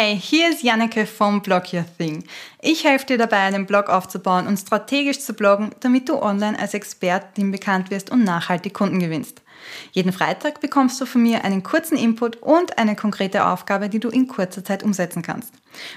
Hey, 0.00 0.16
hier 0.16 0.48
ist 0.50 0.62
Janneke 0.62 1.06
vom 1.06 1.42
Blog 1.42 1.72
Your 1.72 1.84
Thing. 1.98 2.22
Ich 2.62 2.84
helfe 2.84 3.06
dir 3.06 3.18
dabei, 3.18 3.38
einen 3.38 3.66
Blog 3.66 3.88
aufzubauen 3.88 4.46
und 4.46 4.56
strategisch 4.56 5.18
zu 5.18 5.34
bloggen, 5.34 5.72
damit 5.80 6.08
du 6.08 6.22
online 6.22 6.56
als 6.56 6.72
Expertin 6.72 7.50
bekannt 7.50 7.90
wirst 7.90 8.08
und 8.08 8.22
nachhaltig 8.22 8.74
Kunden 8.74 9.00
gewinnst. 9.00 9.42
Jeden 9.90 10.12
Freitag 10.12 10.60
bekommst 10.60 11.00
du 11.00 11.04
von 11.04 11.24
mir 11.24 11.44
einen 11.44 11.64
kurzen 11.64 11.98
Input 11.98 12.36
und 12.36 12.78
eine 12.78 12.94
konkrete 12.94 13.44
Aufgabe, 13.44 13.88
die 13.88 13.98
du 13.98 14.08
in 14.08 14.28
kurzer 14.28 14.64
Zeit 14.64 14.84
umsetzen 14.84 15.22
kannst. 15.22 15.52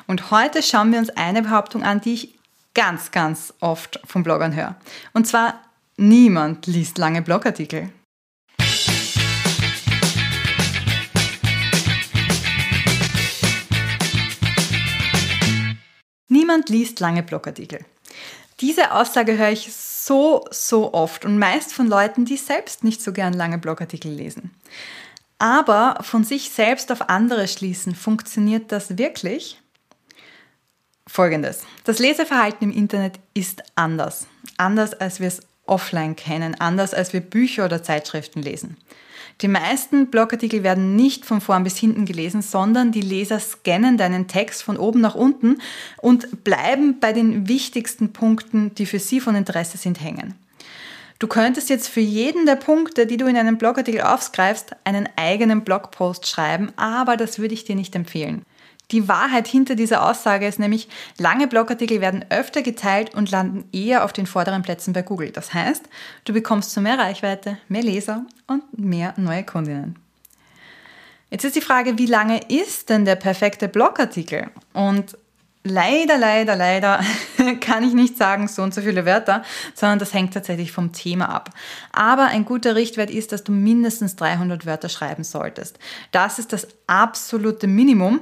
Und 0.08 0.32
heute 0.32 0.64
schauen 0.64 0.92
wir 0.92 0.98
uns 0.98 1.12
eine 1.12 1.44
Behauptung 1.44 1.84
an, 1.84 2.02
die 2.02 2.14
ich 2.16 2.40
ganz, 2.74 3.12
ganz 3.12 3.54
oft 3.60 4.00
von 4.04 4.24
Bloggern 4.24 4.56
höre. 4.56 4.78
Und 5.14 5.28
zwar, 5.28 5.62
niemand 5.98 6.66
liest 6.66 6.98
lange 6.98 7.22
Blogartikel. 7.22 7.92
Niemand 16.42 16.70
liest 16.70 17.00
lange 17.00 17.22
Blogartikel. 17.22 17.86
Diese 18.62 18.94
Aussage 18.94 19.38
höre 19.38 19.52
ich 19.52 19.72
so, 19.72 20.44
so 20.50 20.92
oft 20.92 21.24
und 21.24 21.38
meist 21.38 21.72
von 21.72 21.86
Leuten, 21.86 22.26
die 22.26 22.36
selbst 22.36 22.84
nicht 22.84 23.00
so 23.04 23.14
gern 23.14 23.34
lange 23.34 23.60
Blogartikel 23.60 24.12
lesen. 24.12 24.50
Aber 25.38 26.00
von 26.02 26.24
sich 26.24 26.50
selbst 26.50 26.92
auf 26.92 27.10
andere 27.10 27.48
schließen, 27.48 27.94
funktioniert 27.94 28.72
das 28.72 28.98
wirklich? 28.98 29.62
Folgendes. 31.06 31.62
Das 31.84 32.00
Leseverhalten 32.00 32.72
im 32.72 32.76
Internet 32.76 33.20
ist 33.36 33.62
anders. 33.76 34.26
Anders 34.58 34.96
als 34.96 35.20
wir 35.20 35.28
es 35.28 35.42
offline 35.68 36.16
kennen, 36.16 36.60
anders 36.60 36.96
als 36.96 37.14
wir 37.14 37.22
Bücher 37.22 37.66
oder 37.66 37.84
Zeitschriften 37.84 38.42
lesen. 38.42 38.78
Die 39.42 39.48
meisten 39.48 40.08
Blogartikel 40.08 40.62
werden 40.62 40.96
nicht 40.96 41.26
von 41.26 41.42
vorn 41.42 41.64
bis 41.64 41.78
hinten 41.78 42.06
gelesen, 42.06 42.44
sondern 42.44 42.92
die 42.92 43.02
Leser 43.02 43.40
scannen 43.40 43.98
deinen 43.98 44.28
Text 44.28 44.62
von 44.62 44.78
oben 44.78 45.02
nach 45.02 45.16
unten 45.16 45.58
und 45.98 46.44
bleiben 46.44 47.00
bei 47.00 47.12
den 47.12 47.48
wichtigsten 47.48 48.14
Punkten, 48.14 48.76
die 48.76 48.86
für 48.86 49.00
sie 49.00 49.20
von 49.20 49.36
Interesse 49.36 49.78
sind, 49.78 50.00
hängen. 50.02 50.36
Du 51.18 51.28
könntest 51.28 51.70
jetzt 51.70 51.88
für 51.88 52.02
jeden 52.02 52.46
der 52.46 52.56
Punkte, 52.56 53.06
die 53.06 53.18
du 53.18 53.28
in 53.28 53.38
einem 53.38 53.58
Blogartikel 53.58 54.02
aufgreifst, 54.02 54.76
einen 54.84 55.08
eigenen 55.16 55.64
Blogpost 55.64 56.28
schreiben, 56.28 56.72
aber 56.76 57.18
das 57.18 57.40
würde 57.40 57.54
ich 57.54 57.64
dir 57.64 57.76
nicht 57.76 57.96
empfehlen. 57.96 58.44
Die 58.92 59.08
Wahrheit 59.08 59.48
hinter 59.48 59.76
dieser 59.76 60.08
Aussage 60.08 60.48
ist 60.48 60.60
nämlich, 60.60 60.90
lange 61.18 61.48
Blogartikel 61.48 62.02
werden 62.02 62.26
öfter 62.30 62.62
geteilt 62.62 63.16
und 63.16 63.32
landen 63.32 63.64
eher 63.72 64.04
auf 64.04 64.12
den 64.12 64.28
vorderen 64.28 64.64
Plätzen 64.64 64.94
bei 64.94 65.02
Google. 65.02 65.32
Das 65.32 65.54
heißt, 65.54 65.86
du 66.26 66.34
bekommst 66.34 66.72
so 66.72 66.82
mehr 66.82 67.00
Reichweite, 67.00 67.58
mehr 67.70 67.84
Leser 67.84 68.26
und 68.48 68.78
mehr 68.78 69.14
neue 69.18 69.44
Kundinnen. 69.44 69.98
Jetzt 71.30 71.46
ist 71.46 71.56
die 71.56 71.62
Frage, 71.62 71.98
wie 71.98 72.08
lange 72.08 72.42
ist 72.50 72.90
denn 72.90 73.06
der 73.06 73.16
perfekte 73.16 73.70
Blogartikel? 73.70 74.50
Und 74.74 75.16
leider, 75.64 76.18
leider, 76.18 76.58
leider 76.58 77.00
kann 77.62 77.84
ich 77.84 77.94
nicht 77.94 78.18
sagen, 78.18 78.50
so 78.50 78.62
und 78.64 78.74
so 78.74 78.82
viele 78.82 79.06
Wörter, 79.06 79.44
sondern 79.74 80.00
das 80.00 80.14
hängt 80.14 80.34
tatsächlich 80.34 80.74
vom 80.74 80.92
Thema 80.92 81.30
ab. 81.30 81.52
Aber 81.94 82.26
ein 82.26 82.44
guter 82.44 82.76
Richtwert 82.76 83.10
ist, 83.10 83.32
dass 83.32 83.46
du 83.46 83.54
mindestens 83.54 84.18
300 84.18 84.66
Wörter 84.66 84.90
schreiben 84.90 85.24
solltest. 85.24 85.80
Das 86.12 86.40
ist 86.40 86.52
das 86.52 86.68
absolute 86.88 87.68
Minimum. 87.68 88.20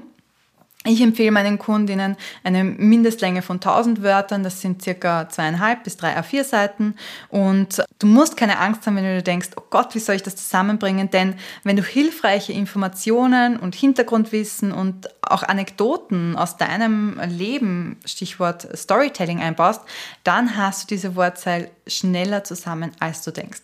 Ich 0.86 1.02
empfehle 1.02 1.32
meinen 1.32 1.60
Kundinnen 1.60 2.16
eine 2.42 2.64
Mindestlänge 2.64 3.42
von 3.42 3.58
1000 3.58 4.02
Wörtern, 4.02 4.44
das 4.44 4.62
sind 4.62 4.82
circa 4.82 5.28
zweieinhalb 5.28 5.84
bis 5.84 5.98
drei 5.98 6.18
A4 6.18 6.46
Seiten 6.46 6.96
und 7.28 7.84
du 8.00 8.08
musst 8.08 8.38
keine 8.38 8.60
Angst 8.60 8.88
haben, 8.88 8.96
wenn 8.96 9.04
du 9.04 9.22
denkst, 9.22 9.50
oh 9.58 9.64
Gott, 9.70 9.94
wie 9.94 10.00
soll 10.00 10.16
ich 10.16 10.24
das 10.24 10.38
zusammenbringen, 10.38 11.10
denn 11.12 11.36
wenn 11.66 11.76
du 11.76 11.84
hilfreiche 11.84 12.54
Informationen 12.54 13.58
und 13.58 13.76
Hintergrundwissen 13.76 14.72
und 14.72 15.10
auch 15.22 15.44
Anekdoten 15.44 16.38
aus 16.38 16.56
deinem 16.56 17.20
Leben, 17.28 17.98
Stichwort 18.06 18.66
Storytelling 18.74 19.42
einbaust, 19.42 19.82
dann 20.24 20.56
hast 20.56 20.84
du 20.84 20.96
diese 20.96 21.18
Wortzahl 21.18 21.70
schneller 21.88 22.46
zusammen, 22.46 22.94
als 23.00 23.22
du 23.22 23.32
denkst. 23.32 23.64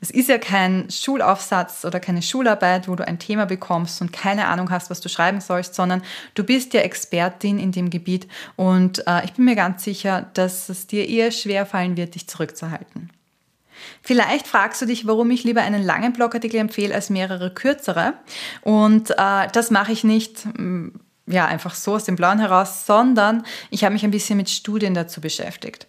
Es 0.00 0.10
ist 0.10 0.28
ja 0.28 0.38
kein 0.38 0.90
Schulaufsatz 0.90 1.84
oder 1.84 2.00
keine 2.00 2.22
Schularbeit, 2.22 2.88
wo 2.88 2.94
du 2.94 3.06
ein 3.06 3.18
Thema 3.18 3.46
bekommst 3.46 4.00
und 4.00 4.12
keine 4.12 4.46
Ahnung 4.46 4.70
hast, 4.70 4.90
was 4.90 5.00
du 5.00 5.08
schreiben 5.08 5.40
sollst, 5.40 5.74
sondern 5.74 6.02
du 6.34 6.44
bist 6.44 6.74
ja 6.74 6.80
Expertin 6.80 7.58
in 7.58 7.72
dem 7.72 7.90
Gebiet 7.90 8.28
und 8.56 9.06
äh, 9.06 9.24
ich 9.24 9.32
bin 9.32 9.44
mir 9.44 9.56
ganz 9.56 9.84
sicher, 9.84 10.30
dass 10.34 10.68
es 10.68 10.86
dir 10.86 11.08
eher 11.08 11.30
schwer 11.30 11.66
fallen 11.66 11.96
wird, 11.96 12.14
dich 12.14 12.28
zurückzuhalten. 12.28 13.10
Vielleicht 14.02 14.46
fragst 14.46 14.82
du 14.82 14.86
dich, 14.86 15.06
warum 15.06 15.30
ich 15.30 15.44
lieber 15.44 15.62
einen 15.62 15.82
langen 15.82 16.12
Blogartikel 16.12 16.58
empfehle 16.60 16.94
als 16.94 17.10
mehrere 17.10 17.52
kürzere. 17.52 18.14
Und 18.62 19.10
äh, 19.10 19.48
das 19.52 19.70
mache 19.70 19.92
ich 19.92 20.04
nicht 20.04 20.44
mm, 20.58 20.88
ja, 21.26 21.46
einfach 21.46 21.74
so 21.74 21.94
aus 21.94 22.04
dem 22.04 22.16
Blauen 22.16 22.38
heraus, 22.38 22.86
sondern 22.86 23.44
ich 23.70 23.84
habe 23.84 23.92
mich 23.92 24.04
ein 24.04 24.10
bisschen 24.10 24.36
mit 24.36 24.50
Studien 24.50 24.94
dazu 24.94 25.20
beschäftigt. 25.20 25.86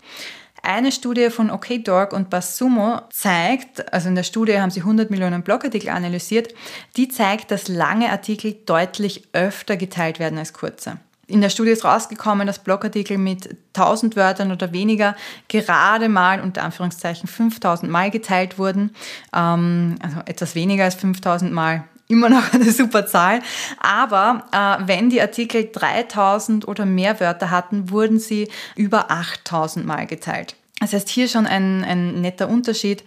Eine 0.61 0.91
Studie 0.91 1.29
von 1.29 1.49
OKDork 1.49 2.13
und 2.13 2.29
Bassumo 2.29 3.01
zeigt, 3.09 3.91
also 3.93 4.09
in 4.09 4.15
der 4.15 4.23
Studie 4.23 4.59
haben 4.59 4.71
sie 4.71 4.81
100 4.81 5.09
Millionen 5.09 5.43
Blogartikel 5.43 5.89
analysiert, 5.89 6.53
die 6.97 7.07
zeigt, 7.07 7.51
dass 7.51 7.67
lange 7.67 8.09
Artikel 8.09 8.55
deutlich 8.65 9.23
öfter 9.33 9.77
geteilt 9.77 10.19
werden 10.19 10.37
als 10.37 10.53
kurze. 10.53 10.97
In 11.29 11.41
der 11.41 11.49
Studie 11.49 11.71
ist 11.71 11.85
rausgekommen, 11.85 12.47
dass 12.47 12.57
Blogartikel 12.59 13.19
mit 13.19 13.55
1000 13.75 14.15
Wörtern 14.15 14.51
oder 14.51 14.73
weniger 14.73 15.15
gerade 15.47 16.09
mal 16.09 16.41
unter 16.41 16.63
Anführungszeichen 16.63 17.29
5000 17.29 17.89
Mal 17.89 18.09
geteilt 18.09 18.57
wurden. 18.57 18.95
Ähm, 19.33 19.95
also 20.01 20.21
etwas 20.25 20.55
weniger 20.55 20.85
als 20.85 20.95
5000 20.95 21.51
Mal 21.51 21.83
immer 22.09 22.27
noch 22.27 22.53
eine 22.53 22.69
super 22.71 23.05
Zahl. 23.05 23.41
Aber 23.79 24.43
äh, 24.51 24.87
wenn 24.87 25.09
die 25.09 25.21
Artikel 25.21 25.69
3000 25.71 26.67
oder 26.67 26.85
mehr 26.85 27.19
Wörter 27.21 27.49
hatten, 27.49 27.89
wurden 27.89 28.19
sie 28.19 28.49
über 28.75 29.09
8000 29.09 29.85
Mal 29.85 30.05
geteilt. 30.05 30.55
Das 30.79 30.93
heißt, 30.93 31.09
hier 31.09 31.27
schon 31.27 31.45
ein, 31.45 31.83
ein 31.83 32.21
netter 32.21 32.47
Unterschied. 32.47 33.03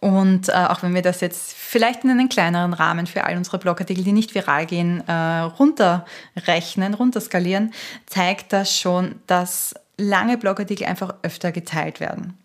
Und 0.00 0.48
äh, 0.48 0.52
auch 0.52 0.82
wenn 0.82 0.94
wir 0.94 1.02
das 1.02 1.20
jetzt 1.20 1.54
vielleicht 1.54 2.04
in 2.04 2.10
einen 2.10 2.28
kleineren 2.28 2.72
Rahmen 2.72 3.06
für 3.06 3.24
all 3.24 3.36
unsere 3.36 3.58
Blogartikel, 3.58 4.04
die 4.04 4.12
nicht 4.12 4.34
viral 4.34 4.66
gehen, 4.66 5.02
äh, 5.08 5.12
runterrechnen, 5.40 6.94
runterskalieren, 6.94 7.72
zeigt 8.06 8.52
das 8.52 8.76
schon, 8.78 9.16
dass 9.26 9.74
lange 9.98 10.38
Blogartikel 10.38 10.86
einfach 10.86 11.14
öfter 11.22 11.52
geteilt 11.52 12.00
werden. 12.00 12.38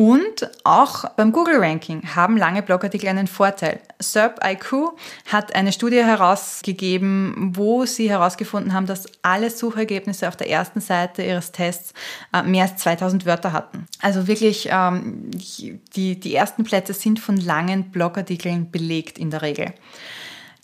Und 0.00 0.50
auch 0.64 1.10
beim 1.10 1.30
Google-Ranking 1.30 2.14
haben 2.14 2.38
lange 2.38 2.62
Blogartikel 2.62 3.10
einen 3.10 3.26
Vorteil. 3.26 3.80
SERP-IQ 3.98 4.92
hat 5.26 5.54
eine 5.54 5.74
Studie 5.74 6.02
herausgegeben, 6.02 7.52
wo 7.54 7.84
sie 7.84 8.08
herausgefunden 8.08 8.72
haben, 8.72 8.86
dass 8.86 9.04
alle 9.20 9.50
Suchergebnisse 9.50 10.26
auf 10.26 10.36
der 10.36 10.48
ersten 10.48 10.80
Seite 10.80 11.22
ihres 11.22 11.52
Tests 11.52 11.92
äh, 12.32 12.42
mehr 12.42 12.62
als 12.62 12.78
2000 12.78 13.26
Wörter 13.26 13.52
hatten. 13.52 13.84
Also 14.00 14.26
wirklich, 14.26 14.70
ähm, 14.72 15.32
die, 15.34 16.18
die 16.18 16.34
ersten 16.34 16.64
Plätze 16.64 16.94
sind 16.94 17.20
von 17.20 17.36
langen 17.36 17.90
Blogartikeln 17.90 18.70
belegt 18.70 19.18
in 19.18 19.28
der 19.28 19.42
Regel. 19.42 19.74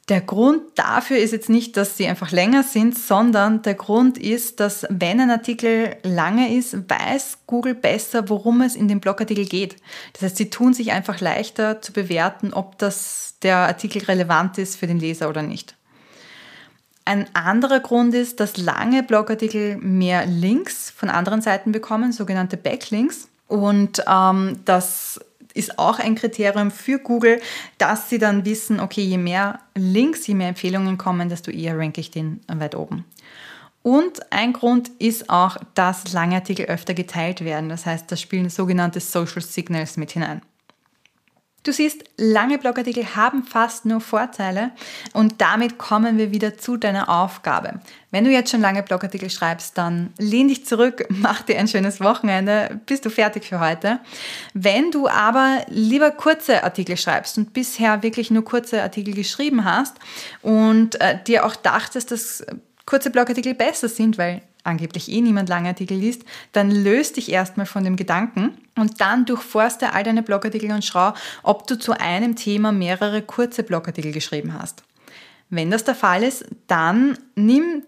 Der 0.08 0.20
Grund 0.20 0.62
dafür 0.76 1.18
ist 1.18 1.32
jetzt 1.32 1.48
nicht, 1.48 1.76
dass 1.76 1.96
sie 1.96 2.06
einfach 2.06 2.30
länger 2.30 2.62
sind, 2.62 2.96
sondern 2.96 3.62
der 3.62 3.74
Grund 3.74 4.18
ist, 4.18 4.60
dass 4.60 4.86
wenn 4.88 5.20
ein 5.20 5.30
Artikel 5.30 5.96
lange 6.04 6.56
ist, 6.56 6.88
weiß 6.88 7.38
Google 7.48 7.74
besser, 7.74 8.28
worum 8.28 8.60
es 8.60 8.76
in 8.76 8.86
dem 8.86 9.00
Blogartikel 9.00 9.46
geht. 9.46 9.76
Das 10.12 10.22
heißt, 10.22 10.36
sie 10.36 10.48
tun 10.48 10.74
sich 10.74 10.92
einfach 10.92 11.20
leichter 11.20 11.82
zu 11.82 11.92
bewerten, 11.92 12.52
ob 12.52 12.78
das 12.78 13.34
der 13.42 13.56
Artikel 13.56 14.02
relevant 14.04 14.58
ist 14.58 14.76
für 14.76 14.86
den 14.86 15.00
Leser 15.00 15.28
oder 15.28 15.42
nicht. 15.42 15.74
Ein 17.04 17.26
anderer 17.34 17.80
Grund 17.80 18.14
ist, 18.14 18.38
dass 18.38 18.56
lange 18.56 19.02
Blogartikel 19.02 19.76
mehr 19.76 20.24
Links 20.26 20.90
von 20.90 21.08
anderen 21.08 21.42
Seiten 21.42 21.72
bekommen, 21.72 22.12
sogenannte 22.12 22.56
Backlinks. 22.56 23.28
Und 23.48 24.02
ähm, 24.08 24.60
das 24.64 25.20
ist 25.56 25.78
auch 25.78 25.98
ein 25.98 26.14
Kriterium 26.14 26.70
für 26.70 26.98
Google, 26.98 27.40
dass 27.78 28.10
sie 28.10 28.18
dann 28.18 28.44
wissen, 28.44 28.80
okay, 28.80 29.02
je 29.02 29.18
mehr 29.18 29.60
Links, 29.74 30.26
je 30.26 30.34
mehr 30.34 30.48
Empfehlungen 30.48 30.98
kommen, 30.98 31.28
desto 31.28 31.50
eher 31.50 31.78
ranke 31.78 32.00
ich 32.00 32.10
den 32.10 32.40
weit 32.48 32.74
oben. 32.74 33.04
Und 33.82 34.32
ein 34.32 34.52
Grund 34.52 34.90
ist 34.98 35.30
auch, 35.30 35.58
dass 35.74 36.12
lange 36.12 36.34
Artikel 36.34 36.66
öfter 36.66 36.92
geteilt 36.92 37.44
werden. 37.44 37.68
Das 37.68 37.86
heißt, 37.86 38.10
da 38.10 38.16
spielen 38.16 38.50
sogenannte 38.50 38.98
Social 38.98 39.42
Signals 39.42 39.96
mit 39.96 40.10
hinein. 40.10 40.42
Du 41.66 41.72
siehst, 41.72 42.04
lange 42.16 42.58
Blogartikel 42.58 43.16
haben 43.16 43.42
fast 43.42 43.86
nur 43.86 44.00
Vorteile 44.00 44.70
und 45.12 45.40
damit 45.40 45.78
kommen 45.78 46.16
wir 46.16 46.30
wieder 46.30 46.56
zu 46.56 46.76
deiner 46.76 47.08
Aufgabe. 47.08 47.80
Wenn 48.12 48.22
du 48.22 48.30
jetzt 48.30 48.52
schon 48.52 48.60
lange 48.60 48.84
Blogartikel 48.84 49.28
schreibst, 49.30 49.76
dann 49.76 50.12
lehn 50.16 50.46
dich 50.46 50.64
zurück, 50.64 51.04
mach 51.08 51.42
dir 51.42 51.58
ein 51.58 51.66
schönes 51.66 52.00
Wochenende, 52.00 52.80
bist 52.86 53.04
du 53.04 53.10
fertig 53.10 53.46
für 53.46 53.58
heute. 53.58 53.98
Wenn 54.54 54.92
du 54.92 55.08
aber 55.08 55.62
lieber 55.66 56.12
kurze 56.12 56.62
Artikel 56.62 56.96
schreibst 56.96 57.36
und 57.36 57.52
bisher 57.52 58.04
wirklich 58.04 58.30
nur 58.30 58.44
kurze 58.44 58.80
Artikel 58.80 59.12
geschrieben 59.12 59.64
hast 59.64 59.96
und 60.42 61.00
äh, 61.00 61.18
dir 61.26 61.44
auch 61.44 61.56
dachtest, 61.56 62.12
dass 62.12 62.46
kurze 62.86 63.10
Blogartikel 63.10 63.54
besser 63.54 63.88
sind, 63.88 64.18
weil 64.18 64.42
angeblich 64.66 65.10
eh 65.10 65.20
niemand 65.20 65.48
lange 65.48 65.68
Artikel 65.68 65.96
liest, 65.96 66.24
dann 66.52 66.70
löst 66.70 67.16
dich 67.16 67.30
erstmal 67.30 67.66
von 67.66 67.84
dem 67.84 67.96
Gedanken 67.96 68.58
und 68.76 69.00
dann 69.00 69.24
durchforste 69.24 69.92
all 69.92 70.04
deine 70.04 70.22
Blogartikel 70.22 70.70
und 70.72 70.84
schau, 70.84 71.14
ob 71.42 71.66
du 71.66 71.78
zu 71.78 71.92
einem 71.92 72.36
Thema 72.36 72.72
mehrere 72.72 73.22
kurze 73.22 73.62
Blogartikel 73.62 74.12
geschrieben 74.12 74.54
hast. 74.54 74.82
Wenn 75.48 75.70
das 75.70 75.84
der 75.84 75.94
Fall 75.94 76.22
ist, 76.22 76.44
dann 76.66 77.18
nimm 77.36 77.82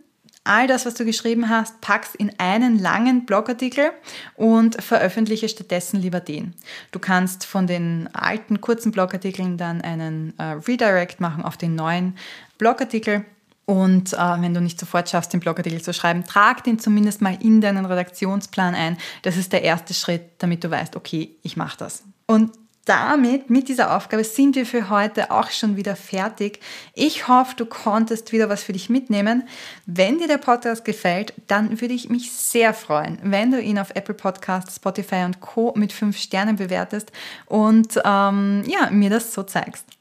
all 0.48 0.66
das, 0.66 0.86
was 0.86 0.94
du 0.94 1.04
geschrieben 1.04 1.48
hast, 1.48 1.80
packst 1.80 2.16
in 2.16 2.32
einen 2.38 2.78
langen 2.78 3.26
Blogartikel 3.26 3.90
und 4.34 4.82
veröffentliche 4.82 5.48
stattdessen 5.48 6.00
lieber 6.00 6.20
den. 6.20 6.54
Du 6.90 6.98
kannst 6.98 7.44
von 7.44 7.66
den 7.66 8.08
alten 8.14 8.60
kurzen 8.60 8.90
Blogartikeln 8.90 9.58
dann 9.58 9.82
einen 9.82 10.32
äh, 10.38 10.56
Redirect 10.66 11.20
machen 11.20 11.44
auf 11.44 11.56
den 11.56 11.74
neuen 11.74 12.16
Blogartikel. 12.56 13.24
Und 13.68 14.14
äh, 14.14 14.16
wenn 14.16 14.54
du 14.54 14.62
nicht 14.62 14.80
sofort 14.80 15.10
schaffst, 15.10 15.34
den 15.34 15.40
Blogartikel 15.40 15.82
zu 15.82 15.92
schreiben, 15.92 16.24
trag 16.24 16.64
den 16.64 16.78
zumindest 16.78 17.20
mal 17.20 17.36
in 17.42 17.60
deinen 17.60 17.84
Redaktionsplan 17.84 18.74
ein. 18.74 18.96
Das 19.24 19.36
ist 19.36 19.52
der 19.52 19.62
erste 19.62 19.92
Schritt, 19.92 20.22
damit 20.38 20.64
du 20.64 20.70
weißt, 20.70 20.96
okay, 20.96 21.36
ich 21.42 21.58
mache 21.58 21.76
das. 21.76 22.02
Und 22.26 22.52
damit, 22.86 23.50
mit 23.50 23.68
dieser 23.68 23.94
Aufgabe, 23.94 24.24
sind 24.24 24.56
wir 24.56 24.64
für 24.64 24.88
heute 24.88 25.30
auch 25.30 25.50
schon 25.50 25.76
wieder 25.76 25.96
fertig. 25.96 26.60
Ich 26.94 27.28
hoffe, 27.28 27.56
du 27.56 27.66
konntest 27.66 28.32
wieder 28.32 28.48
was 28.48 28.62
für 28.62 28.72
dich 28.72 28.88
mitnehmen. 28.88 29.46
Wenn 29.84 30.16
dir 30.16 30.28
der 30.28 30.38
Podcast 30.38 30.86
gefällt, 30.86 31.34
dann 31.46 31.82
würde 31.82 31.92
ich 31.92 32.08
mich 32.08 32.32
sehr 32.32 32.72
freuen, 32.72 33.18
wenn 33.22 33.50
du 33.50 33.60
ihn 33.60 33.78
auf 33.78 33.90
Apple 33.90 34.14
Podcasts, 34.14 34.76
Spotify 34.76 35.24
und 35.26 35.40
Co. 35.40 35.74
mit 35.76 35.92
fünf 35.92 36.16
Sternen 36.16 36.56
bewertest 36.56 37.12
und 37.44 38.00
ähm, 38.02 38.64
ja, 38.66 38.88
mir 38.90 39.10
das 39.10 39.34
so 39.34 39.42
zeigst. 39.42 39.97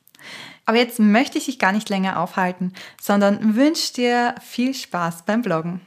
Aber 0.68 0.78
jetzt 0.78 1.00
möchte 1.00 1.38
ich 1.38 1.46
dich 1.46 1.60
gar 1.60 1.72
nicht 1.72 1.88
länger 1.90 2.19
aufhalten, 2.19 2.74
sondern 3.02 3.56
wünsche 3.56 3.94
dir 3.94 4.36
viel 4.42 4.74
Spaß 4.74 5.24
beim 5.25 5.42
Bloggen. 5.42 5.75